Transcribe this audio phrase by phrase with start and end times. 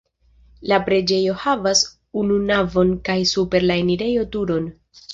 [0.71, 1.85] La preĝejo havas
[2.23, 4.71] unu navon kaj super la enirejo turon.